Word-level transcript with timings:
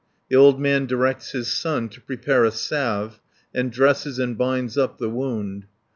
The 0.29 0.35
old 0.35 0.59
man 0.59 0.87
directs 0.87 1.29
his 1.29 1.53
son 1.53 1.87
to 1.89 2.01
prepare 2.01 2.43
a 2.43 2.49
salve, 2.49 3.19
and 3.53 3.71
dresses 3.71 4.17
and 4.17 4.35
binds 4.35 4.75
up 4.75 4.97
the 4.97 5.11
wound. 5.11 5.67